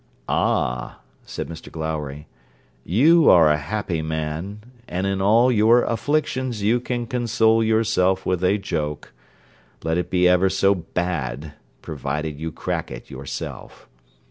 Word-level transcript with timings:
'Ah!' 0.27 0.99
said 1.27 1.47
Mr 1.47 1.71
Glowry, 1.71 2.25
'you 2.83 3.29
are 3.29 3.51
a 3.51 3.57
happy 3.59 4.01
man, 4.01 4.61
and 4.87 5.05
in 5.05 5.21
all 5.21 5.51
your 5.51 5.83
afflictions 5.83 6.63
you 6.63 6.79
can 6.79 7.05
console 7.05 7.63
yourself 7.63 8.25
with 8.25 8.43
a 8.43 8.57
joke, 8.57 9.13
let 9.83 9.99
it 9.99 10.09
be 10.09 10.27
ever 10.27 10.49
so 10.49 10.73
bad, 10.73 11.53
provided 11.83 12.39
you 12.39 12.51
crack 12.51 12.89
it 12.89 13.11
yourself. 13.11 13.87